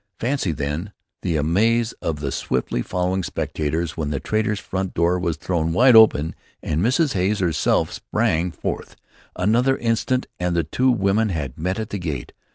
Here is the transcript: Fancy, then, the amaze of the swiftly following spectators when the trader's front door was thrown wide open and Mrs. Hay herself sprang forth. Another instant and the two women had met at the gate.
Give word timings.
Fancy, 0.19 0.51
then, 0.51 0.93
the 1.21 1.35
amaze 1.37 1.91
of 2.01 2.21
the 2.21 2.31
swiftly 2.31 2.81
following 2.81 3.21
spectators 3.21 3.95
when 3.95 4.09
the 4.09 4.19
trader's 4.19 4.59
front 4.59 4.95
door 4.95 5.19
was 5.19 5.37
thrown 5.37 5.73
wide 5.73 5.95
open 5.95 6.33
and 6.63 6.81
Mrs. 6.81 7.13
Hay 7.13 7.35
herself 7.35 7.91
sprang 7.93 8.49
forth. 8.51 8.95
Another 9.35 9.77
instant 9.77 10.25
and 10.39 10.55
the 10.55 10.63
two 10.63 10.89
women 10.89 11.29
had 11.29 11.55
met 11.59 11.77
at 11.77 11.91
the 11.91 11.99
gate. 11.99 12.33